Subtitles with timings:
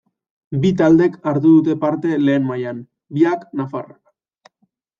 [0.61, 2.81] Bi taldek hartu dute parte Lehen Mailan,
[3.19, 4.03] biak nafarrak.